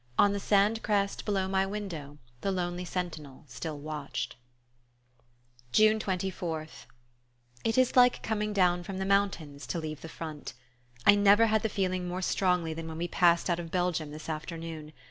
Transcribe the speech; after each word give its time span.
On 0.17 0.33
the 0.33 0.39
sandcrest 0.39 1.25
below 1.25 1.47
my 1.47 1.63
window 1.63 2.17
the 2.41 2.51
lonely 2.51 2.85
sentinel 2.85 3.45
still 3.47 3.77
watched... 3.77 4.35
June 5.71 5.99
24th. 5.99 6.87
It 7.63 7.77
is 7.77 7.95
like 7.95 8.23
coming 8.23 8.51
down 8.51 8.81
from 8.81 8.97
the 8.97 9.05
mountains 9.05 9.67
to 9.67 9.77
leave 9.79 10.01
the 10.01 10.09
front. 10.09 10.55
I 11.05 11.13
never 11.13 11.45
had 11.45 11.61
the 11.61 11.69
feeling 11.69 12.07
more 12.07 12.23
strongly 12.23 12.73
than 12.73 12.87
when 12.87 12.97
we 12.97 13.07
passed 13.09 13.47
out 13.47 13.59
of 13.59 13.69
Belgium 13.69 14.09
this 14.09 14.27
afternoon. 14.27 14.91